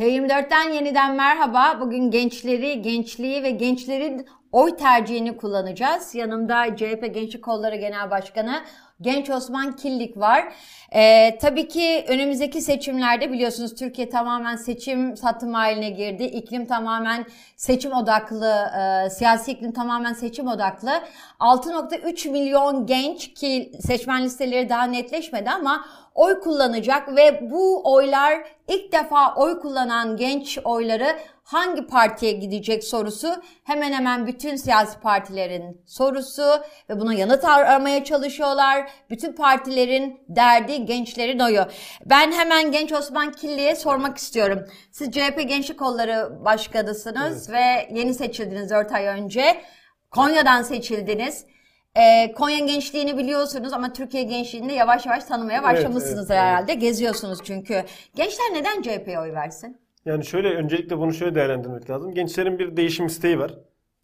[0.00, 1.80] T24'ten yeniden merhaba.
[1.80, 6.14] Bugün gençleri, gençliği ve gençlerin oy tercihini kullanacağız.
[6.14, 8.62] Yanımda CHP Gençlik Kolları Genel Başkanı
[9.00, 10.52] Genç Osman Killik var.
[10.94, 16.24] Ee, tabii ki önümüzdeki seçimlerde biliyorsunuz Türkiye tamamen seçim satım haline girdi.
[16.24, 17.26] İklim tamamen
[17.56, 18.70] seçim odaklı,
[19.06, 20.90] e, siyasi iklim tamamen seçim odaklı.
[21.40, 28.92] 6.3 milyon genç ki seçmen listeleri daha netleşmedi ama oy kullanacak ve bu oylar ilk
[28.92, 31.16] defa oy kullanan genç oyları
[31.50, 36.42] hangi partiye gidecek sorusu hemen hemen bütün siyasi partilerin sorusu
[36.88, 38.90] ve buna yanıt aramaya çalışıyorlar.
[39.10, 41.66] Bütün partilerin derdi gençlerin oyu.
[42.06, 44.64] Ben hemen Genç Osman Killi'ye sormak istiyorum.
[44.92, 47.58] Siz CHP Gençlik Kolları Başkanısınız evet.
[47.58, 49.62] ve yeni seçildiniz 4 ay önce.
[50.10, 51.46] Konya'dan seçildiniz.
[51.96, 56.72] Ee, Konya gençliğini biliyorsunuz ama Türkiye gençliğini de yavaş yavaş tanımaya başlamışsınız evet, evet, herhalde.
[56.72, 56.82] Evet.
[56.82, 57.84] Geziyorsunuz çünkü.
[58.14, 59.89] Gençler neden CHP'ye oy versin?
[60.04, 62.14] Yani şöyle öncelikle bunu şöyle değerlendirmek lazım.
[62.14, 63.54] Gençlerin bir değişim isteği var.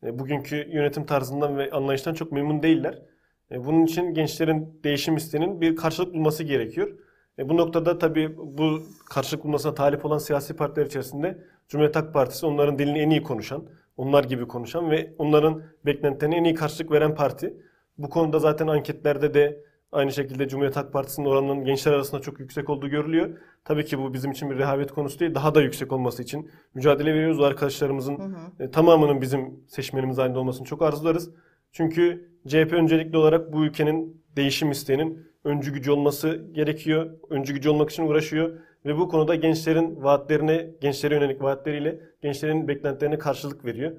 [0.02, 3.02] E, bugünkü yönetim tarzından ve anlayıştan çok memnun değiller.
[3.50, 6.98] E, bunun için gençlerin değişim isteğinin bir karşılık bulması gerekiyor.
[7.38, 11.38] E, bu noktada tabii bu karşılık bulmasına talip olan siyasi partiler içerisinde
[11.68, 13.64] Cumhuriyet Halk Partisi onların dilini en iyi konuşan,
[13.96, 17.56] onlar gibi konuşan ve onların beklentilerine en iyi karşılık veren parti.
[17.98, 19.60] Bu konuda zaten anketlerde de
[19.92, 23.38] aynı şekilde Cumhuriyet Halk Partisi'nin oranının gençler arasında çok yüksek olduğu görülüyor.
[23.66, 25.34] Tabii ki bu bizim için bir rehavet konusu değil.
[25.34, 27.40] Daha da yüksek olması için mücadele veriyoruz.
[27.40, 28.64] Arkadaşlarımızın hı hı.
[28.64, 31.30] E, tamamının bizim seçmenimiz halinde olmasını çok arzularız.
[31.72, 37.10] Çünkü CHP öncelikli olarak bu ülkenin değişim isteğinin öncü gücü olması gerekiyor.
[37.30, 38.58] Öncü gücü olmak için uğraşıyor.
[38.84, 43.92] Ve bu konuda gençlerin vaatlerine, gençlere yönelik vaatleriyle gençlerin beklentilerine karşılık veriyor.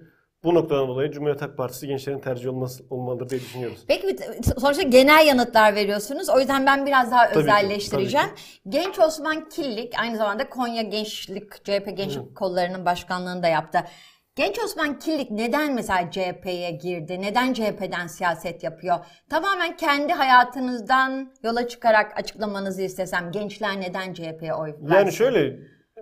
[0.44, 3.78] Bu noktadan dolayı Cumhuriyet Halk Partisi gençlerin tercih olması, olmalıdır diye düşünüyoruz.
[3.88, 4.16] Peki
[4.60, 6.30] sonuçta genel yanıtlar veriyorsunuz.
[6.30, 8.36] O yüzden ben biraz daha tabii özelleştireceğim.
[8.36, 8.62] Ki, ki.
[8.70, 12.34] Genç Osman Killik aynı zamanda Konya Gençlik CHP Gençlik Hı.
[12.34, 13.84] Kolları'nın başkanlığını da yaptı.
[14.36, 17.22] Genç Osman Killik neden mesela CHP'ye girdi?
[17.22, 18.98] Neden CHP'den siyaset yapıyor?
[19.30, 24.96] Tamamen kendi hayatınızdan yola çıkarak açıklamanızı istesem gençler neden CHP'ye oy versin?
[24.96, 25.60] Yani şöyle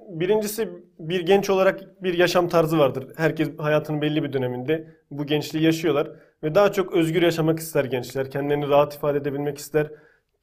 [0.10, 3.08] birincisi bir genç olarak bir yaşam tarzı vardır.
[3.18, 6.12] Herkes hayatının belli bir döneminde bu gençliği yaşıyorlar
[6.44, 8.32] ve daha çok özgür yaşamak ister gençler.
[8.32, 9.92] Kendilerini rahat ifade edebilmek ister.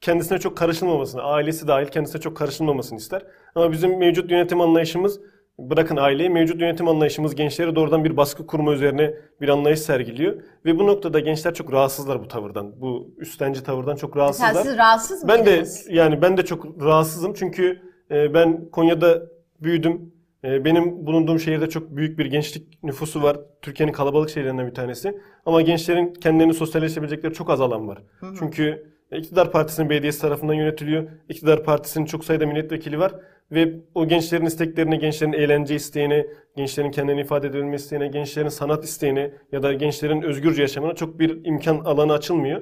[0.01, 3.25] Kendisine çok karışılmamasını, ailesi dahil kendisine çok karışılmamasını ister.
[3.55, 5.19] Ama bizim mevcut yönetim anlayışımız
[5.59, 10.41] bırakın aileyi mevcut yönetim anlayışımız gençlere doğrudan bir baskı kurma üzerine bir anlayış sergiliyor.
[10.65, 12.81] Ve bu noktada gençler çok rahatsızlar bu tavırdan.
[12.81, 14.47] Bu üstenci tavırdan çok rahatsızlar.
[14.47, 15.45] Mesela siz rahatsız mıydınız?
[15.45, 17.81] Ben de yani ben de çok rahatsızım çünkü
[18.11, 19.32] e, ben Konya'da
[19.63, 20.13] büyüdüm.
[20.43, 23.37] Ee, benim bulunduğum şehirde çok büyük bir gençlik nüfusu var.
[23.61, 25.21] Türkiye'nin kalabalık şehirlerinden bir tanesi.
[25.45, 28.03] Ama gençlerin kendilerini sosyalleşebilecekleri çok az alan var.
[28.19, 28.35] Hı hı.
[28.39, 31.07] Çünkü iktidar partisinin belediyesi tarafından yönetiliyor.
[31.29, 33.15] İktidar partisinin çok sayıda milletvekili var.
[33.51, 39.31] Ve o gençlerin isteklerine, gençlerin eğlence isteğine, gençlerin kendini ifade edebilme isteğine, gençlerin sanat isteğine
[39.51, 42.61] ya da gençlerin özgürce yaşamına çok bir imkan alanı açılmıyor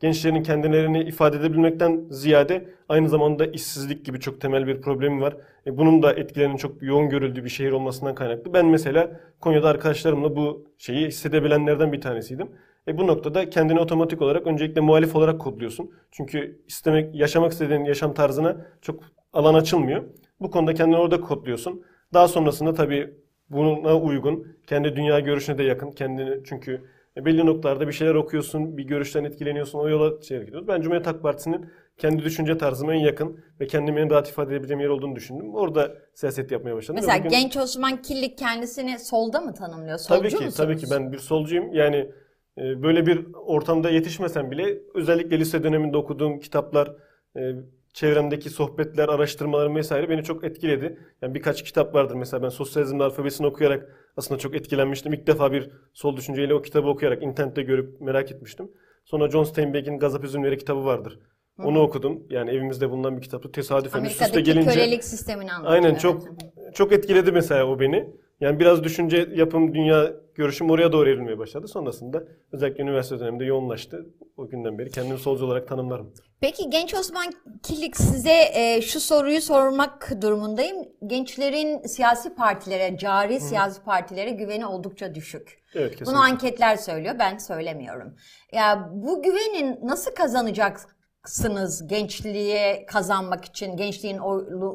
[0.00, 5.36] gençlerin kendilerini ifade edebilmekten ziyade aynı zamanda işsizlik gibi çok temel bir problemi var.
[5.66, 8.54] E, bunun da etkilerinin çok yoğun görüldüğü bir şehir olmasından kaynaklı.
[8.54, 12.48] Ben mesela Konya'da arkadaşlarımla bu şeyi hissedebilenlerden bir tanesiydim.
[12.88, 15.90] E, bu noktada kendini otomatik olarak öncelikle muhalif olarak kodluyorsun.
[16.10, 19.00] Çünkü istemek, yaşamak istediğin yaşam tarzına çok
[19.32, 20.04] alan açılmıyor.
[20.40, 21.82] Bu konuda kendini orada kodluyorsun.
[22.14, 23.14] Daha sonrasında tabii
[23.50, 26.84] buna uygun, kendi dünya görüşüne de yakın, kendini çünkü
[27.24, 30.68] belli noktalarda bir şeyler okuyorsun, bir görüşten etkileniyorsun, o yola şey gidiyoruz.
[30.68, 31.66] Ben Cumhuriyet Halk Partisi'nin
[31.98, 35.54] kendi düşünce tarzıma en yakın ve kendimi en rahat ifade edebileceğim yer olduğunu düşündüm.
[35.54, 36.94] Orada siyaset yapmaya başladım.
[36.94, 37.30] Mesela bugün...
[37.30, 39.98] genç Osman Killik kendisini solda mı tanımlıyor?
[39.98, 40.56] Solcu tabii ki, musunuz?
[40.56, 41.72] tabii ki ben bir solcuyum.
[41.72, 42.10] Yani
[42.58, 46.96] e, böyle bir ortamda yetişmesem bile özellikle lise döneminde okuduğum kitaplar,
[47.36, 47.40] e,
[47.96, 50.98] çevremdeki sohbetler, araştırmalar vesaire beni çok etkiledi.
[51.22, 55.12] Yani birkaç kitap vardır mesela ben sosyalizmin alfabesini okuyarak aslında çok etkilenmiştim.
[55.12, 58.70] İlk defa bir sol düşünceyle o kitabı okuyarak internette görüp merak etmiştim.
[59.04, 61.18] Sonra John Steinbeck'in Gazap Üzümleri kitabı vardır.
[61.56, 61.62] Hı.
[61.62, 62.22] Onu okudum.
[62.30, 63.52] Yani evimizde bulunan bir kitaptı.
[63.52, 64.70] Tesadüfen üst üste gelince.
[64.70, 65.74] kölelik sistemini anlatıyor.
[65.74, 66.22] Aynen çok
[66.74, 68.10] çok etkiledi mesela o beni.
[68.40, 71.68] Yani biraz düşünce yapım, dünya görüşüm oraya doğru evrilmeye başladı.
[71.68, 74.06] Sonrasında özellikle üniversite döneminde yoğunlaştı.
[74.36, 76.14] O günden beri kendimi solcu olarak tanımlarım.
[76.40, 80.76] Peki genç Osman Kilik size e, şu soruyu sormak durumundayım.
[81.06, 83.40] Gençlerin siyasi partilere, cari Hı.
[83.40, 85.62] siyasi partilere güveni oldukça düşük.
[85.74, 86.12] Evet, kesinlikle.
[86.12, 88.16] Bunu anketler söylüyor, ben söylemiyorum.
[88.52, 90.95] Ya bu güvenin nasıl kazanacak
[91.28, 94.18] sınız gençliğe kazanmak için, gençliğin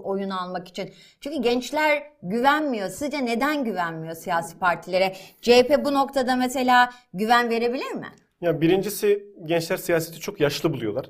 [0.04, 0.90] oyunu almak için?
[1.22, 2.90] Çünkü gençler güvenmiyor.
[2.90, 5.14] Sizce neden güvenmiyor siyasi partilere?
[5.42, 8.08] CHP bu noktada mesela güven verebilir mi?
[8.42, 11.10] Ya birincisi gençler siyaseti çok yaşlı buluyorlar.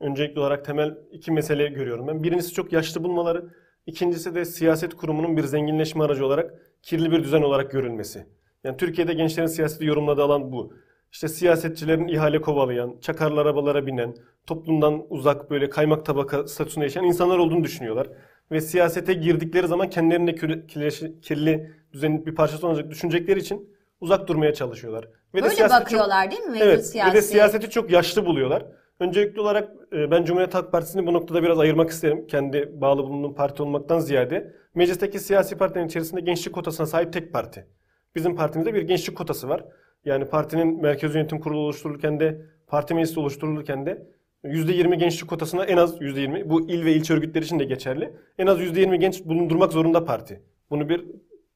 [0.00, 2.22] Öncelikli olarak temel iki mesele görüyorum ben.
[2.22, 3.44] Birincisi çok yaşlı bulmaları.
[3.86, 8.26] İkincisi de siyaset kurumunun bir zenginleşme aracı olarak kirli bir düzen olarak görülmesi.
[8.64, 10.72] Yani Türkiye'de gençlerin siyaseti yorumladığı alan bu.
[11.12, 14.14] İşte siyasetçilerin ihale kovalayan, çakarlı arabalara binen,
[14.46, 18.08] toplumdan uzak böyle kaymak tabaka statüsünde yaşayan insanlar olduğunu düşünüyorlar.
[18.50, 23.70] Ve siyasete girdikleri zaman kendilerinde kirli, kirli düzenin bir parçası olacak düşünecekleri için
[24.00, 25.04] uzak durmaya çalışıyorlar.
[25.34, 26.50] Ve Böyle siyaseti bakıyorlar değil mi?
[26.50, 27.12] Mevcut Evet, siyasi.
[27.12, 28.66] ve de siyaseti çok yaşlı buluyorlar.
[29.00, 32.26] Öncelikli olarak e, ben Cumhuriyet Halk Partisi'ni bu noktada biraz ayırmak isterim.
[32.26, 34.54] Kendi bağlı bulunduğum parti olmaktan ziyade.
[34.74, 37.66] Meclisteki siyasi partilerin içerisinde gençlik kotasına sahip tek parti.
[38.14, 39.64] Bizim partimizde bir gençlik kotası var.
[40.04, 44.06] Yani partinin merkez yönetim kurulu oluşturulurken de, parti meclisi oluşturulurken de
[44.44, 48.12] %20 gençlik kotasına en az %20, bu il ve ilçe örgütleri için de geçerli.
[48.38, 50.42] En az %20 genç bulundurmak zorunda parti.
[50.70, 51.04] Bunu bir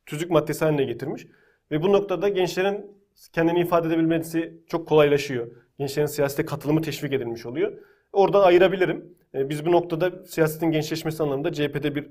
[0.06, 1.27] tüzük maddesi haline getirmiş.
[1.71, 2.87] Ve bu noktada gençlerin
[3.33, 5.50] kendini ifade edebilmesi çok kolaylaşıyor.
[5.79, 7.73] Gençlerin siyasete katılımı teşvik edilmiş oluyor.
[8.12, 9.15] Oradan ayırabilirim.
[9.35, 12.11] E, biz bu noktada siyasetin gençleşmesi anlamında CHP'de bir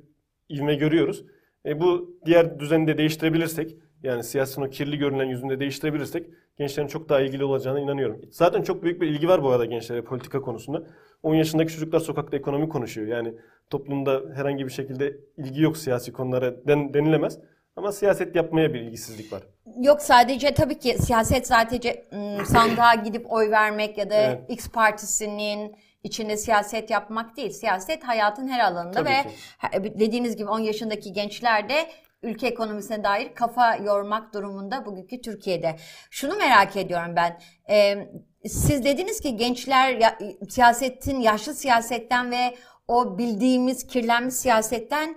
[0.50, 1.26] ivme görüyoruz.
[1.66, 6.28] E, bu diğer düzeni de değiştirebilirsek, yani siyasetin o kirli görünen yüzünde değiştirebilirsek
[6.58, 8.22] gençlerin çok daha ilgili olacağına inanıyorum.
[8.32, 10.84] Zaten çok büyük bir ilgi var bu arada gençlere politika konusunda.
[11.24, 13.08] 10 yaşındaki çocuklar sokakta ekonomi konuşuyor.
[13.08, 13.34] Yani
[13.70, 17.40] toplumda herhangi bir şekilde ilgi yok siyasi konulara den, denilemez.
[17.76, 19.44] Ama siyaset yapmaya bir ilgisizlik var.
[19.80, 22.06] Yok sadece tabii ki siyaset sadece
[22.46, 24.40] sandığa gidip oy vermek ya da Evet.
[24.50, 27.50] X partisinin içinde siyaset yapmak değil.
[27.50, 29.24] Siyaset hayatın her alanında Tabii ve
[29.84, 30.00] ki.
[30.00, 31.76] dediğiniz gibi 10 yaşındaki gençler de
[32.24, 35.76] ülke ekonomisine dair kafa yormak durumunda bugünkü Türkiye'de.
[36.10, 37.40] Şunu merak ediyorum ben.
[37.70, 38.08] Ee,
[38.46, 40.18] siz dediniz ki gençler ya-
[40.50, 42.56] siyasetin, yaşlı siyasetten ve
[42.88, 45.16] o bildiğimiz kirlenmiş siyasetten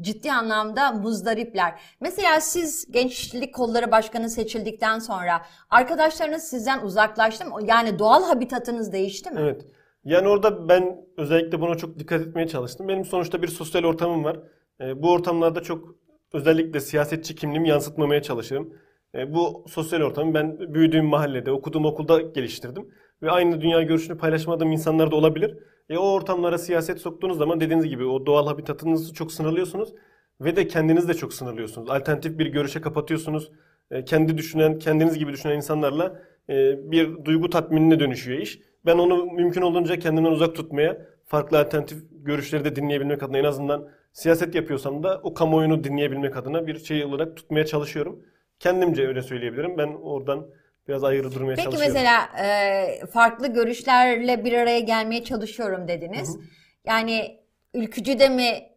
[0.00, 1.80] ciddi anlamda muzdaripler.
[2.00, 7.58] Mesela siz Gençlik Kolları Başkanı seçildikten sonra arkadaşlarınız sizden uzaklaştı mı?
[7.64, 9.40] Yani doğal habitatınız değişti mi?
[9.40, 9.66] Evet.
[10.04, 12.88] Yani orada ben özellikle buna çok dikkat etmeye çalıştım.
[12.88, 14.36] Benim sonuçta bir sosyal ortamım var.
[14.80, 16.03] E, bu ortamlarda çok
[16.34, 18.74] özellikle siyasetçi kimliğimi yansıtmamaya çalışırım.
[19.14, 22.88] E, bu sosyal ortamı ben büyüdüğüm mahallede, okuduğum okulda geliştirdim.
[23.22, 25.58] Ve aynı dünya görüşünü paylaşmadığım insanlar da olabilir.
[25.88, 29.94] E, o ortamlara siyaset soktuğunuz zaman dediğiniz gibi o doğal habitatınızı çok sınırlıyorsunuz.
[30.40, 31.90] Ve de kendiniz de çok sınırlıyorsunuz.
[31.90, 33.50] Alternatif bir görüşe kapatıyorsunuz.
[33.90, 36.54] E, kendi düşünen, kendiniz gibi düşünen insanlarla e,
[36.90, 38.58] bir duygu tatminine dönüşüyor iş.
[38.86, 43.88] Ben onu mümkün olduğunca kendimden uzak tutmaya, farklı alternatif görüşleri de dinleyebilmek adına en azından
[44.14, 48.22] siyaset yapıyorsam da o kamuoyunu dinleyebilmek adına bir şey olarak tutmaya çalışıyorum.
[48.60, 49.78] Kendimce öyle söyleyebilirim.
[49.78, 50.46] Ben oradan
[50.88, 51.94] biraz ayrı durmaya Peki çalışıyorum.
[51.94, 56.36] mesela e, farklı görüşlerle bir araya gelmeye çalışıyorum dediniz.
[56.84, 57.40] Yani
[57.74, 58.68] ülkücüde mi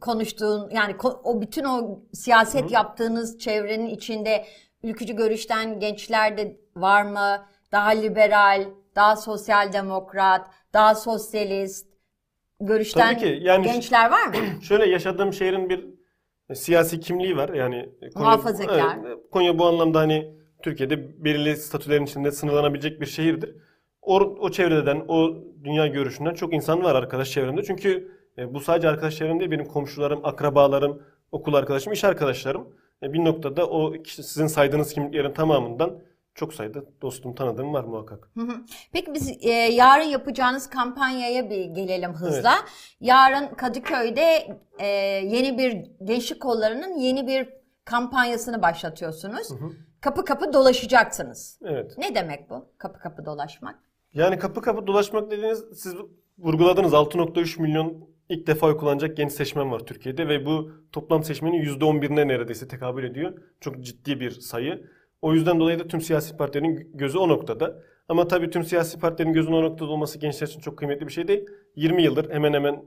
[0.00, 4.44] konuştuğun yani o bütün o siyaset yaptığınız çevrenin içinde
[4.82, 7.46] ülkücü görüşten gençler de var mı?
[7.72, 8.64] Daha liberal,
[8.96, 11.91] daha sosyal demokrat, daha sosyalist
[12.66, 14.34] görüşten Tabii ki, yani- gençler var mı?
[14.62, 15.86] Şöyle yaşadığım şehrin bir
[16.48, 17.48] e, siyasi kimliği var.
[17.48, 18.98] Yani Konya, Muhafazakar.
[19.06, 23.56] Evet, Konya bu anlamda hani Türkiye'de belirli statülerin içinde sınırlanabilecek bir şehirdir.
[24.02, 27.62] O, o çevreden, o dünya görüşünden çok insan var arkadaş çevremde.
[27.62, 32.68] Çünkü e, bu sadece arkadaş çevrem değil, benim komşularım, akrabalarım, okul arkadaşım, iş arkadaşlarım.
[33.02, 35.98] E, bir noktada o sizin saydığınız kimliklerin tamamından
[36.34, 38.28] çok sayıda dostum, tanıdığım var muhakkak.
[38.34, 38.56] Hı hı.
[38.92, 42.54] Peki biz e, yarın yapacağınız kampanyaya bir gelelim hızla.
[43.00, 44.86] Yarın Kadıköy'de e,
[45.26, 47.48] yeni bir gençlik kollarının yeni bir
[47.84, 49.48] kampanyasını başlatıyorsunuz.
[50.00, 51.58] Kapı kapı dolaşacaksınız.
[51.64, 51.98] Evet.
[51.98, 52.66] Ne demek bu?
[52.78, 53.78] Kapı kapı dolaşmak.
[54.14, 55.94] Yani kapı kapı dolaşmak dediğiniz siz
[56.38, 61.64] vurguladınız 6.3 milyon ilk defa oy kullanacak genç seçmen var Türkiye'de ve bu toplam seçmenin
[61.64, 63.32] %11'ine neredeyse tekabül ediyor.
[63.60, 64.86] Çok ciddi bir sayı.
[65.22, 67.82] O yüzden dolayı da tüm siyasi partilerin gözü o noktada.
[68.08, 71.28] Ama tabii tüm siyasi partilerin gözünün o noktada olması gençler için çok kıymetli bir şey
[71.28, 71.46] değil.
[71.76, 72.84] 20 yıldır hemen hemen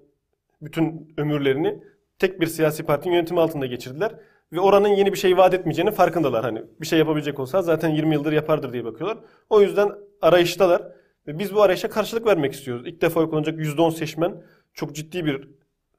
[0.62, 1.84] bütün ömürlerini
[2.20, 4.16] tek bir siyasi partinin yönetimi altında geçirdiler.
[4.54, 6.44] Ve oranın yeni bir şey vaat etmeyeceğinin farkındalar.
[6.44, 9.18] Hani bir şey yapabilecek olsa zaten 20 yıldır yapardır diye bakıyorlar.
[9.50, 10.82] O yüzden arayıştalar.
[11.28, 12.88] Ve biz bu arayışa karşılık vermek istiyoruz.
[12.88, 15.50] İlk defa oy kullanacak %10 seçmen çok ciddi bir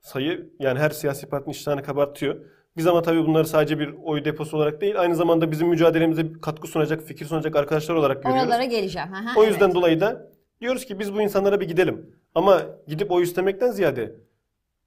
[0.00, 0.50] sayı.
[0.58, 2.36] Yani her siyasi partinin iştahını kabartıyor.
[2.76, 6.68] Biz ama tabii bunları sadece bir oy deposu olarak değil, aynı zamanda bizim mücadelemize katkı
[6.68, 8.44] sunacak, fikir sunacak arkadaşlar olarak görüyoruz.
[8.46, 9.08] Oralara geleceğim.
[9.08, 9.74] Hı, O yüzden evet.
[9.74, 10.30] dolayı da
[10.60, 12.10] diyoruz ki biz bu insanlara bir gidelim.
[12.34, 14.14] Ama gidip oy istemekten ziyade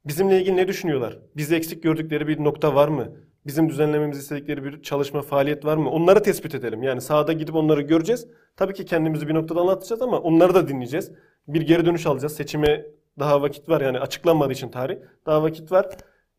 [0.06, 1.18] bizimle ilgili ne düşünüyorlar?
[1.38, 3.08] Bizi eksik gördükleri bir nokta var mı?
[3.46, 5.90] Bizim düzenlememizi istedikleri bir çalışma, faaliyet var mı?
[5.90, 6.84] Onları tespit edelim.
[6.84, 8.28] Yani sahada gidip onları göreceğiz.
[8.58, 11.12] Tabii ki kendimizi bir noktada anlatacağız ama onları da dinleyeceğiz.
[11.48, 12.36] Bir geri dönüş alacağız.
[12.36, 12.86] Seçime
[13.20, 14.98] daha vakit var yani açıklanmadığı için tarih.
[15.26, 15.86] Daha vakit var.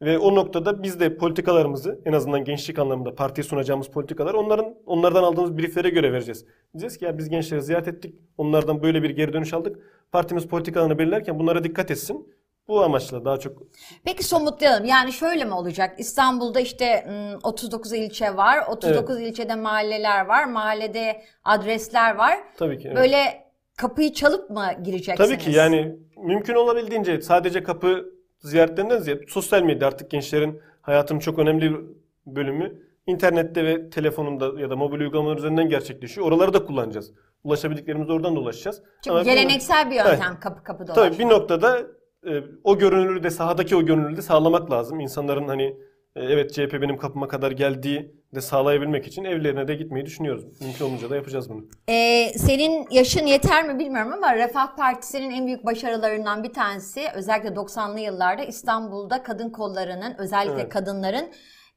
[0.02, 5.22] Ve o noktada biz de politikalarımızı en azından gençlik anlamında partiye sunacağımız politikalar onların onlardan
[5.22, 6.44] aldığımız brieflere göre vereceğiz.
[6.72, 8.14] Diyeceğiz ki ya biz gençleri ziyaret ettik.
[8.38, 9.78] Onlardan böyle bir geri dönüş aldık.
[10.12, 12.34] Partimiz politikalarını belirlerken bunlara dikkat etsin.
[12.68, 13.62] Bu amaçla daha çok
[14.04, 14.84] Peki somutlayalım.
[14.84, 15.94] Yani şöyle mi olacak?
[15.98, 18.66] İstanbul'da işte ım, 39 ilçe var.
[18.68, 20.44] 39 ilçede mahalleler var.
[20.44, 22.38] Mahallede adresler var.
[22.56, 22.88] tabii ki.
[22.88, 22.96] evet.
[22.96, 23.44] Böyle
[23.76, 25.30] kapıyı çalıp mı gireceksiniz?
[25.30, 31.38] Tabii ki yani mümkün olabildiğince sadece kapı ziyaretlerinden ziyade sosyal medya artık gençlerin hayatının çok
[31.38, 31.80] önemli bir
[32.26, 36.26] bölümü internette ve telefonunda ya da mobil uygulamalar üzerinden gerçekleşiyor.
[36.26, 37.12] Oraları da kullanacağız.
[37.44, 38.82] Ulaşabildiklerimiz oradan da ulaşacağız.
[39.04, 41.08] Çünkü Ama geleneksel bir yöntem kapı kapı dolaşmak.
[41.08, 41.80] Tabii bir noktada
[42.26, 45.00] e, o görünürlüğü de sahadaki o görünürlüğü de sağlamak lazım.
[45.00, 45.76] İnsanların hani
[46.16, 50.60] evet CHP benim kapıma kadar geldiği de sağlayabilmek için evlerine de gitmeyi düşünüyoruz.
[50.60, 51.64] Mümkün olunca da yapacağız bunu.
[51.88, 57.48] Ee, senin yaşın yeter mi bilmiyorum ama Refah Partisi'nin en büyük başarılarından bir tanesi özellikle
[57.48, 60.72] 90'lı yıllarda İstanbul'da kadın kollarının özellikle Evet.
[60.72, 61.30] kadınların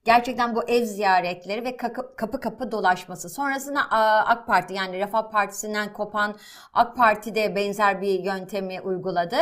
[0.06, 3.30] gerçekten bu ev ziyaretleri ve kapı kapı, dolaşması.
[3.30, 3.92] Sonrasında
[4.28, 6.36] AK Parti yani Refah Partisi'nden kopan
[6.74, 9.38] AK Parti de benzer bir yöntemi uyguladı.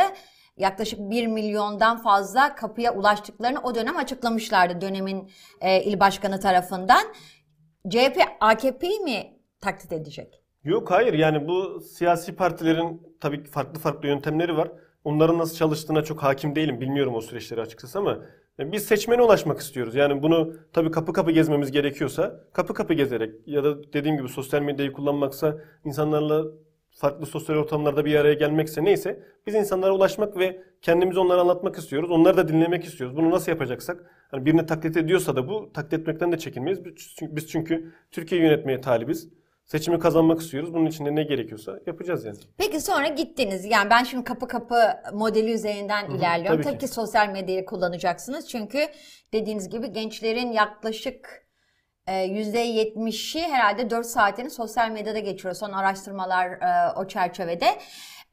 [0.56, 5.30] Yaklaşık 1 milyondan fazla kapıya ulaştıklarını o dönem açıklamışlardı dönemin
[5.60, 7.02] e, il başkanı tarafından.
[7.88, 10.42] CHP AKP'yi mi taklit edecek?
[10.64, 14.68] Yok hayır yani bu siyasi partilerin tabii farklı farklı yöntemleri var.
[15.04, 16.80] Onların nasıl çalıştığına çok hakim değilim.
[16.80, 18.18] Bilmiyorum o süreçleri açıkçası ama
[18.58, 19.94] e, biz seçmene ulaşmak istiyoruz.
[19.94, 24.62] Yani bunu tabii kapı kapı gezmemiz gerekiyorsa kapı kapı gezerek ya da dediğim gibi sosyal
[24.62, 26.44] medyayı kullanmaksa insanlarla
[26.94, 32.10] farklı sosyal ortamlarda bir araya gelmekse neyse biz insanlara ulaşmak ve kendimizi onlara anlatmak istiyoruz.
[32.10, 33.16] Onları da dinlemek istiyoruz.
[33.16, 36.80] Bunu nasıl yapacaksak hani birini taklit ediyorsa da bu taklit etmekten de çekinmeyiz.
[37.20, 39.28] Biz çünkü- Türkiye'yi yönetmeye talibiz.
[39.64, 40.74] Seçimi kazanmak istiyoruz.
[40.74, 42.38] Bunun için de ne gerekiyorsa yapacağız yani.
[42.58, 43.64] Peki sonra gittiniz.
[43.64, 44.74] Yani ben şimdi kapı kapı
[45.12, 46.56] modeli üzerinden ilerliyorum.
[46.56, 46.86] tabii Tabii, ki.
[46.86, 46.92] ki.
[46.92, 48.48] sosyal medyayı kullanacaksınız.
[48.48, 48.78] Çünkü
[49.32, 51.41] dediğiniz gibi gençlerin yaklaşık
[52.06, 55.54] %70'i herhalde 4 saatini sosyal medyada geçiriyor.
[55.54, 57.66] Son araştırmalar e, o çerçevede.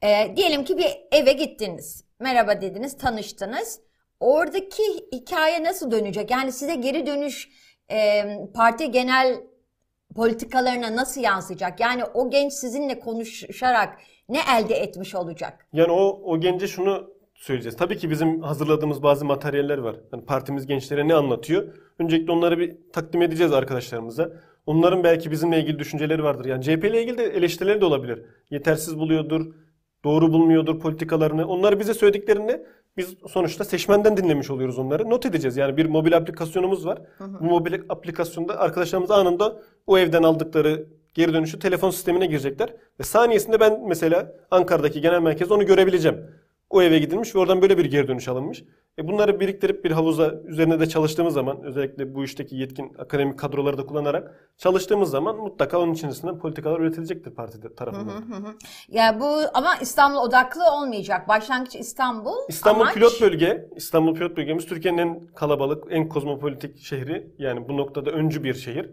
[0.02, 2.04] E, diyelim ki bir eve gittiniz.
[2.20, 3.80] Merhaba dediniz, tanıştınız.
[4.20, 6.30] Oradaki hikaye nasıl dönecek?
[6.30, 7.48] Yani size geri dönüş
[7.90, 8.24] e,
[8.54, 9.40] parti genel
[10.16, 11.80] politikalarına nasıl yansıyacak?
[11.80, 13.98] Yani o genç sizinle konuşarak
[14.28, 15.66] ne elde etmiş olacak?
[15.72, 17.76] Yani o o gence şunu söyleyeceğiz.
[17.76, 19.96] Tabii ki bizim hazırladığımız bazı materyaller var.
[20.12, 21.64] Yani partimiz gençlere ne anlatıyor?
[21.98, 24.32] Öncelikle onları bir takdim edeceğiz arkadaşlarımıza.
[24.66, 26.44] Onların belki bizimle ilgili düşünceleri vardır.
[26.44, 28.22] Yani CHP ile ilgili de eleştirileri de olabilir.
[28.50, 29.46] Yetersiz buluyordur,
[30.04, 31.46] doğru bulmuyordur politikalarını.
[31.46, 32.66] Onları bize söylediklerinde
[32.96, 35.10] biz sonuçta seçmenden dinlemiş oluyoruz onları.
[35.10, 35.56] Not edeceğiz.
[35.56, 36.98] Yani bir mobil aplikasyonumuz var.
[37.20, 42.74] Bu mobil aplikasyonda arkadaşlarımız anında o evden aldıkları geri dönüşü telefon sistemine girecekler.
[43.00, 46.20] Ve saniyesinde ben mesela Ankara'daki genel merkez onu görebileceğim.
[46.70, 48.64] O eve gidilmiş ve oradan böyle bir geri dönüş alınmış.
[48.98, 53.78] E bunları biriktirip bir havuza üzerine de çalıştığımız zaman özellikle bu işteki yetkin akademik kadroları
[53.78, 58.22] da kullanarak çalıştığımız zaman mutlaka onun içerisinden politikalar üretilecektir parti tarafından.
[58.88, 61.28] Ya bu ama İstanbul odaklı olmayacak.
[61.28, 62.36] Başlangıç İstanbul.
[62.48, 67.32] İstanbul amaç- pilot bölge, İstanbul pilot bölgemiz Türkiye'nin en kalabalık, en kozmopolitik şehri.
[67.38, 68.90] Yani bu noktada öncü bir şehir.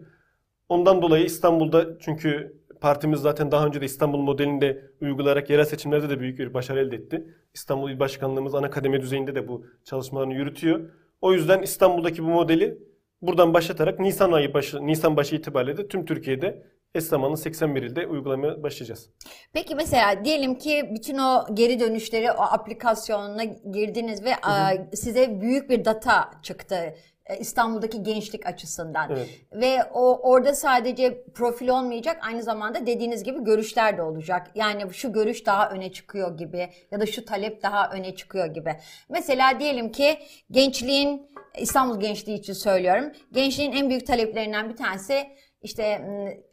[0.68, 6.10] Ondan dolayı İstanbul'da çünkü partimiz zaten daha önce de İstanbul modelini de uygulayarak yerel seçimlerde
[6.10, 7.34] de büyük bir başarı elde etti.
[7.54, 10.80] İstanbul İl Başkanlığımız ana kademe düzeyinde de bu çalışmalarını yürütüyor.
[11.20, 12.78] O yüzden İstanbul'daki bu modeli
[13.22, 16.62] buradan başlatarak Nisan ayı başı, Nisan başı itibariyle de tüm Türkiye'de
[16.94, 19.10] eş zamanlı 81 ilde uygulamaya başlayacağız.
[19.52, 25.70] Peki mesela diyelim ki bütün o geri dönüşleri o aplikasyonuna girdiniz ve a, size büyük
[25.70, 26.94] bir data çıktı.
[27.28, 29.10] E, İstanbul'daki gençlik açısından.
[29.10, 29.28] Evet.
[29.52, 34.50] Ve o orada sadece profil olmayacak aynı zamanda dediğiniz gibi görüşler de olacak.
[34.54, 38.76] Yani şu görüş daha öne çıkıyor gibi ya da şu talep daha öne çıkıyor gibi.
[39.08, 40.18] Mesela diyelim ki
[40.50, 43.12] gençliğin İstanbul gençliği için söylüyorum.
[43.32, 45.26] Gençliğin en büyük taleplerinden bir tanesi
[45.62, 46.02] işte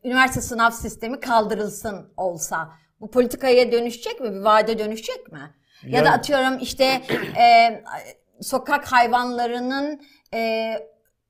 [0.04, 2.70] üniversite sınav sistemi kaldırılsın olsa.
[3.02, 4.34] Bu politikaya dönüşecek mi?
[4.34, 5.40] Bir vaade dönüşecek mi?
[5.84, 7.02] Ya da Yani- atıyorum işte
[7.40, 7.84] e,
[8.42, 10.02] sokak hayvanlarının
[10.36, 10.74] e,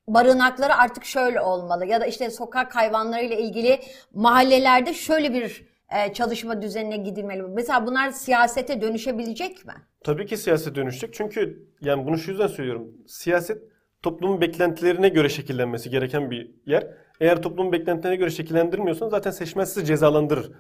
[0.08, 3.80] barınakları artık şöyle olmalı ya da işte sokak hayvanlarıyla ilgili
[4.14, 7.42] mahallelerde şöyle bir e, çalışma düzenine gidilmeli.
[7.42, 9.74] Mesela bunlar siyasete dönüşebilecek mi?
[10.04, 11.14] Tabii ki siyasete dönüşecek.
[11.14, 12.94] Çünkü yani bunu şu yüzden söylüyorum.
[13.08, 13.62] Siyaset
[14.02, 16.88] toplumun beklentilerine göre şekillenmesi gereken bir yer.
[17.20, 20.52] Eğer toplumun beklentilerine göre şekillendirmiyorsan zaten seçmen sizi cezalandırır.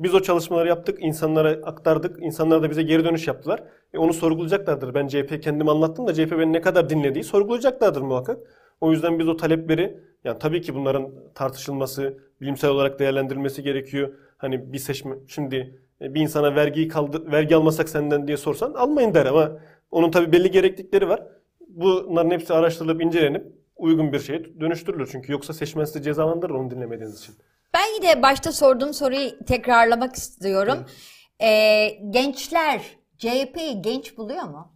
[0.00, 2.22] Biz o çalışmaları yaptık, insanlara aktardık.
[2.22, 3.62] İnsanlar da bize geri dönüş yaptılar.
[3.94, 4.94] E onu sorgulayacaklardır.
[4.94, 8.38] Ben CHP kendim anlattım da CHP beni ne kadar dinlediği sorgulayacaklardır muhakkak.
[8.80, 14.14] O yüzden biz o talepleri yani tabii ki bunların tartışılması, bilimsel olarak değerlendirilmesi gerekiyor.
[14.36, 19.14] Hani bir seçme şimdi e, bir insana vergiyi kaldı vergi almasak senden diye sorsan almayın
[19.14, 19.52] der ama
[19.90, 21.22] onun tabii belli gereklilikleri var.
[21.68, 25.08] Bunların hepsi araştırılıp incelenip uygun bir şeye dönüştürülür.
[25.12, 27.34] Çünkü yoksa seçmen sizi cezalandırır onu dinlemediğiniz için.
[27.74, 30.78] Ben yine başta sorduğum soruyu tekrarlamak istiyorum.
[31.42, 32.80] Ee, gençler
[33.18, 34.72] CHP'yi genç buluyor mu?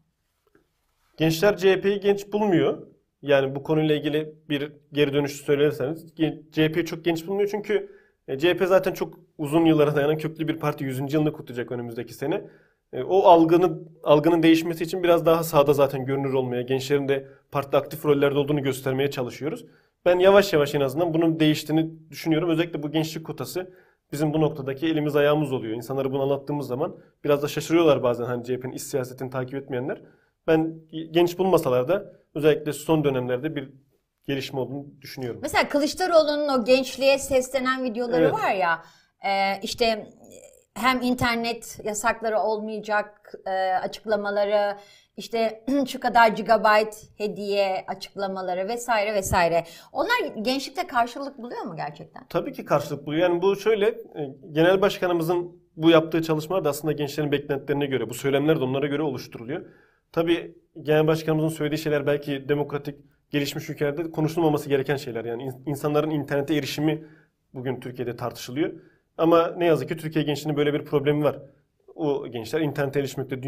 [1.17, 2.87] Gençler CHP'yi genç bulmuyor.
[3.23, 6.07] Yani bu konuyla ilgili bir geri dönüş söylerseniz
[6.53, 7.91] CHP'yi çok genç bulmuyor çünkü
[8.29, 11.13] e, CHP zaten çok uzun yıllara dayanan köklü bir parti 100.
[11.15, 12.45] yılını kutlayacak önümüzdeki sene.
[12.93, 17.77] E, O algının algının değişmesi için biraz daha sahada zaten görünür olmaya, gençlerin de partide
[17.77, 19.65] aktif rollerde olduğunu göstermeye çalışıyoruz.
[20.05, 22.51] Ben yavaş yavaş en azından bunun değiştiğini düşünüyorum.
[22.51, 23.71] Özellikle bu gençlik kotası
[24.13, 25.77] bizim bu noktadaki elimiz ayağımız oluyor.
[25.77, 30.03] İnsanlara bunu anlattığımız zaman biraz da şaşırıyorlar bazen hani CHP'nin iş siyasetini takip etmeyenler.
[30.47, 30.75] Ben
[31.11, 33.71] genç bulmasalar da özellikle son dönemlerde bir
[34.27, 35.41] gelişme olduğunu düşünüyorum.
[35.43, 38.33] Mesela Kılıçdaroğlu'nun o gençliğe seslenen videoları Evet.
[38.33, 38.83] var ya
[39.27, 40.07] e, işte
[40.75, 44.77] hem internet yasakları olmayacak e, açıklamaları
[45.17, 49.65] işte şu kadar gigabyte hediye açıklamaları vesaire vesaire.
[49.93, 52.27] Onlar gençlikte karşılık buluyor mu gerçekten?
[52.29, 53.23] Tabii ki karşılık buluyor.
[53.31, 58.15] Yani bu şöyle, e, genel başkanımızın bu yaptığı çalışmalar da aslında gençlerin beklentilerine göre, bu
[58.15, 59.65] söylemler de onlara göre oluşturuluyor.
[60.13, 62.97] Tabii genel başkanımızın söylediği şeyler belki demokratik,
[63.31, 65.25] gelişmiş ülkelerde konuşulmaması gereken şeyler.
[65.25, 67.05] Yani in- insanların internete erişimi
[67.55, 68.73] bugün Türkiye'de tartışılıyor.
[69.19, 71.39] Ama ne yazık ki Türkiye gençliğinin böyle bir problemi var.
[71.95, 73.43] O gençler internete erişmekte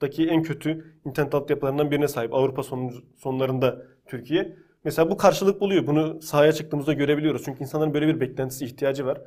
[0.00, 2.34] dünyadaki en kötü internet altyapılarından birine sahip.
[2.34, 4.56] Avrupa sonuncu- sonlarında Türkiye.
[4.84, 5.86] Mesela bu karşılık buluyor.
[5.86, 7.42] Bunu sahaya çıktığımızda görebiliyoruz.
[7.44, 9.20] Çünkü insanların böyle bir beklentisi, ihtiyacı var.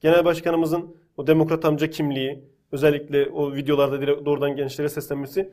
[0.00, 5.50] Genel başkanımızın o demokrat amca kimliği, özellikle o videolarda direkt doğrudan gençlere seslenmesi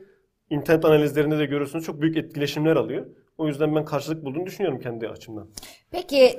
[0.50, 3.06] internet analizlerinde de görürsünüz çok büyük etkileşimler alıyor.
[3.38, 5.48] O yüzden ben karşılık bulduğunu düşünüyorum kendi açımdan.
[5.90, 6.36] Peki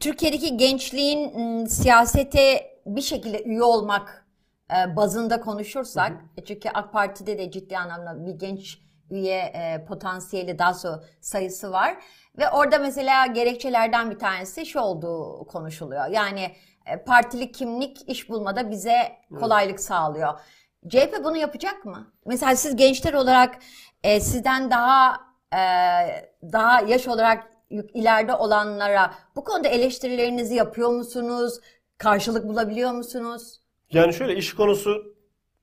[0.00, 4.21] Türkiye'deki gençliğin siyasete bir şekilde üye olmak
[4.96, 8.78] bazında konuşursak e, çünkü AK Parti'de de ciddi anlamda bir genç
[9.10, 11.96] üye e, potansiyeli daha sonra sayısı var
[12.38, 16.06] ve orada mesela gerekçelerden bir tanesi şu olduğu konuşuluyor.
[16.06, 16.52] Yani
[16.86, 20.38] e, partili kimlik iş bulmada bize kolaylık sağlıyor.
[20.88, 22.12] CHP bunu yapacak mı?
[22.26, 23.58] Mesela siz gençler olarak
[24.02, 25.20] e, sizden daha
[25.52, 25.60] e,
[26.52, 31.60] daha yaş olarak ileride olanlara bu konuda eleştirilerinizi yapıyor musunuz?
[31.98, 33.61] Karşılık bulabiliyor musunuz?
[33.92, 35.14] Yani şöyle iş konusu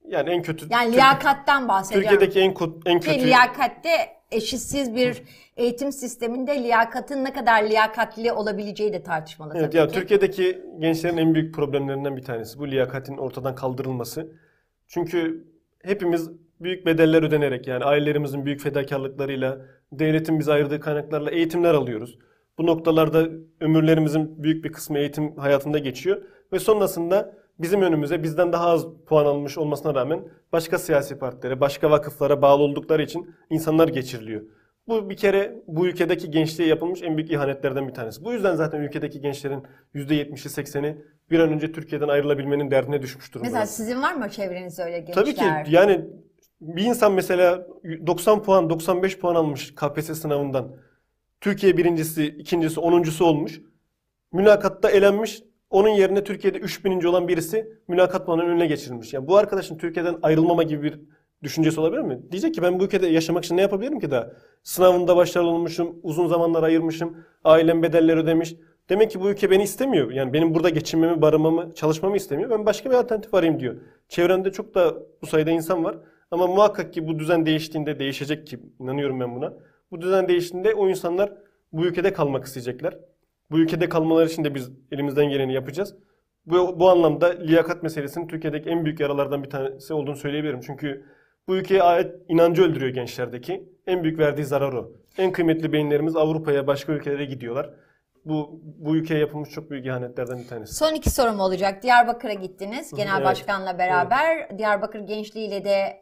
[0.08, 2.10] yani en kötü Yani liyakattan bahsediyorum.
[2.10, 2.54] Türkiye'deki en
[2.86, 3.90] en Ki kötü liyakatte
[4.32, 5.24] eşitsiz bir
[5.58, 9.94] eğitim sisteminde liyakatın ne kadar liyakatli olabileceği de tartışmalı Evet tabii ya ki.
[9.94, 14.32] Türkiye'deki gençlerin en büyük problemlerinden bir tanesi bu liyakatin ortadan kaldırılması.
[14.88, 15.48] Çünkü
[15.84, 19.58] hepimiz büyük bedeller ödenerek yani ailelerimizin büyük fedakarlıklarıyla,
[19.92, 22.20] devletin bize ayırdığı kaynaklarla eğitimler alıyoruz.
[22.58, 23.28] Bu noktalarda
[23.60, 26.22] ömürlerimizin büyük bir kısmı eğitim hayatında geçiyor
[26.54, 31.92] ve sonrasında bizim önümüze bizden daha az puan almış olmasına rağmen başka siyasi partilere, başka
[31.92, 34.42] vakıflara bağlı oldukları için insanlar geçiriliyor.
[34.88, 38.24] Bu bir kere bu ülkedeki gençliğe yapılmış en büyük ihanetlerden bir tanesi.
[38.24, 39.64] Bu yüzden zaten ülkedeki gençlerin
[39.96, 43.48] %70'i 80'i bir an önce Türkiye'den ayrılabilmenin derdine düşmüş durumda.
[43.50, 45.14] Mesela sizin var mı çevrenizde öyle gençler?
[45.14, 46.06] Tabii ki yani
[46.62, 47.68] bir insan mesela
[48.08, 50.76] 90 puan 95 puan almış KPSS sınavından.
[51.42, 53.62] Türkiye birincisi, ikincisi, onuncusu olmuş.
[54.34, 55.44] Mülakatta elenmiş.
[55.70, 57.04] Onun yerine Türkiye'de 3000.
[57.04, 59.14] olan birisi mülakat puanının önüne geçirilmiş.
[59.14, 61.00] Yani bu arkadaşın Türkiye'den ayrılmama gibi bir
[61.44, 62.20] düşüncesi olabilir mi?
[62.32, 64.32] Diyecek ki ben bu ülkede yaşamak için ne yapabilirim ki daha?
[64.64, 68.56] Sınavında başarılı olmuşum, uzun zamanlar ayırmışım, ailem bedeller ödemiş.
[68.90, 70.12] Demek ki bu ülke beni istemiyor.
[70.12, 72.50] Yani benim burada geçinmemi, barınmamı, çalışmamı istemiyor.
[72.50, 73.76] Ben başka bir alternatif arayayım diyor.
[74.08, 75.98] Çevremde çok da bu sayıda insan var.
[76.32, 79.54] Ama muhakkak ki bu düzen değiştiğinde değişecek ki inanıyorum ben buna.
[79.92, 81.34] Bu düzen değiştiğinde o insanlar
[81.74, 82.98] bu ülkede kalmak isteyecekler.
[83.52, 85.96] Bu ülkede kalmaları için de biz elimizden geleni yapacağız.
[86.46, 90.62] Bu, bu anlamda liyakat meselesinin Türkiye'deki en büyük yaralardan bir tanesi olduğunu söyleyebilirim.
[90.62, 91.06] Çünkü
[91.48, 93.70] bu ülkeye ait inancı öldürüyor gençlerdeki.
[93.88, 94.92] En büyük verdiği zarar o.
[95.18, 97.70] En kıymetli beyinlerimiz Avrupa'ya, başka ülkelere gidiyorlar.
[98.26, 100.76] Bu bu ülkeye yapılmış çok büyük ihanetlerden bir tanesi.
[100.76, 101.84] Son iki sorum olacak.
[101.84, 103.26] Diyarbakır'a gittiniz genel Evet.
[103.26, 104.58] başkanla beraber.
[104.58, 106.02] Diyarbakır gençliğiyle de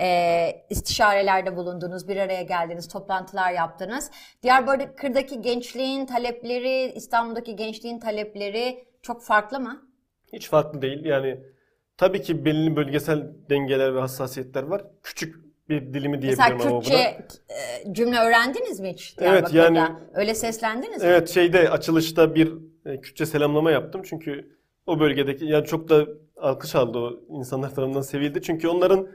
[0.00, 4.10] e, istişarelerde bulundunuz, bir araya geldiniz, toplantılar yaptınız.
[4.42, 9.88] Diyarbakır'daki gençliğin talepleri, İstanbul'daki gençliğin talepleri çok farklı mı?
[10.32, 11.04] Hiç farklı değil.
[11.04, 11.40] Yani
[11.96, 14.82] tabii ki belli bölgesel dengeler ve hassasiyetler var.
[15.02, 15.36] Küçük
[15.68, 17.56] bir dilimi diyebilirim Mesela ama Kürtçe buna.
[17.58, 19.82] e, cümle öğrendiniz mi hiç Evet, yani-
[20.14, 21.08] Öyle seslendiniz mi?
[21.08, 22.52] Evet şeyde açılışta bir
[22.86, 24.02] e, Kürtçe selamlama yaptım.
[24.04, 26.06] Çünkü o bölgedeki yani çok da
[26.36, 28.42] alkış aldı o insanlar tarafından sevildi.
[28.42, 29.08] Çünkü onların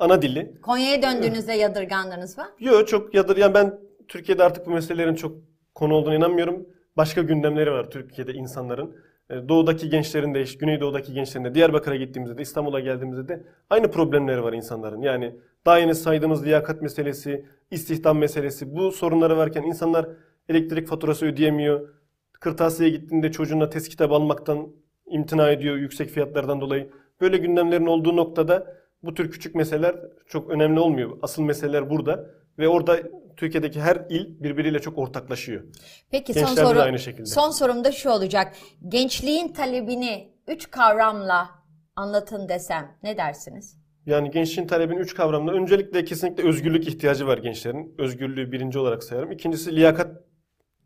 [0.00, 0.54] ana dili.
[0.62, 2.44] Konya'ya döndüğünüzde yadırgandınız mı?
[2.60, 5.36] Yok çok yadır yani ben Türkiye'de artık bu meselelerin çok
[5.74, 6.66] konu olduğunu inanmıyorum.
[6.96, 8.96] Başka gündemleri var Türkiye'de insanların.
[9.30, 14.42] E, Doğudaki gençlerin de, Güneydoğu'daki gençlerin de, Diyarbakır'a gittiğimizde de, İstanbul'a geldiğimizde de aynı problemleri
[14.42, 15.02] var insanların.
[15.02, 15.36] Yani
[15.66, 20.08] daha yeni saydığımız liyakat meselesi, istihdam meselesi, bu sorunları varken insanlar
[20.48, 21.88] elektrik faturası ödeyemiyor.
[22.32, 24.68] Kırtasiye gittiğinde çocuğuna test kitabı almaktan
[25.06, 26.90] imtina ediyor yüksek fiyatlardan dolayı.
[27.20, 31.18] Böyle gündemlerin olduğu noktada bu tür küçük meseleler çok önemli olmuyor.
[31.22, 32.98] Asıl meseleler burada ve orada
[33.36, 35.64] Türkiye'deki her il birbiriyle çok ortaklaşıyor.
[36.10, 37.26] Peki son Gençlerde de soru aynı şekilde.
[37.26, 38.56] son sorum da şu olacak.
[38.88, 41.50] Gençliğin talebini üç kavramla
[41.96, 43.76] anlatın desem ne dersiniz?
[44.06, 47.94] Yani gençliğin talebinin üç kavramda öncelikle kesinlikle özgürlük ihtiyacı var gençlerin.
[47.98, 49.32] Özgürlüğü birinci olarak sayarım.
[49.32, 50.24] İkincisi liyakat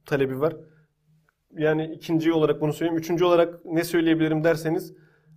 [0.06, 0.56] talebi var.
[1.56, 2.98] Yani ikinci olarak bunu söyleyeyim.
[2.98, 4.94] Üçüncü olarak ne söyleyebilirim derseniz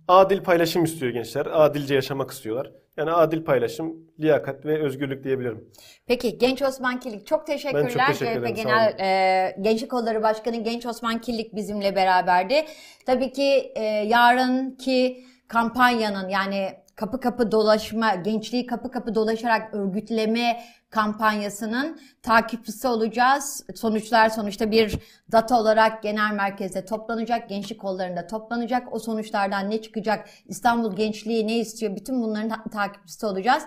[0.08, 1.46] adil paylaşım istiyor gençler.
[1.52, 2.72] Adilce yaşamak istiyorlar.
[2.96, 5.70] Yani adil paylaşım, liyakat ve özgürlük diyebilirim.
[6.06, 7.84] Peki Genç Osman Kilik çok teşekkürler.
[7.84, 12.64] Ben çok teşekkür ederim, sağ Genel e, Gençlik Kolları Başkanı Genç Osman Kilik bizimle beraberdi.
[13.06, 22.00] Tabii ki e, yarınki kampanyanın yani kapı kapı dolaşma, gençliği kapı kapı dolaşarak örgütleme kampanyasının
[22.22, 23.64] takipçisi olacağız.
[23.74, 24.98] Sonuçlar sonuçta bir
[25.32, 28.94] data olarak genel merkezde toplanacak, gençlik kollarında toplanacak.
[28.94, 33.62] O sonuçlardan ne çıkacak, İstanbul gençliği ne istiyor, bütün bunların ta- takipçisi olacağız.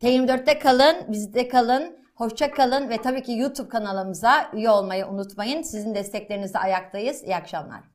[0.00, 5.62] T24'te kalın, bizde kalın, hoşça kalın ve tabii ki YouTube kanalımıza üye olmayı unutmayın.
[5.62, 7.22] Sizin desteklerinizle ayaktayız.
[7.22, 7.91] İyi akşamlar.